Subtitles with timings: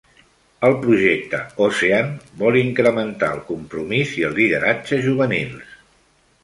[0.69, 2.09] El Projecte Ocean
[2.41, 5.81] vol incrementar el compromís i el lideratge juvenils.